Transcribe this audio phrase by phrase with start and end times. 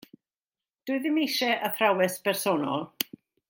[0.85, 2.91] Dw i ddim eisiau athrawes bersonol.